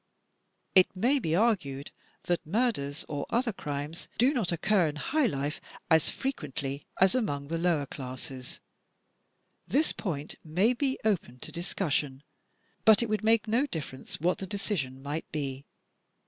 [0.73, 1.91] It may be argued
[2.23, 7.49] that murders or other crimes do not occur in high life as frequently as among
[7.49, 8.59] the lower classes.
[9.67, 12.23] This point may be open to discussion;
[12.83, 15.65] but it would make no difference what the decision might be.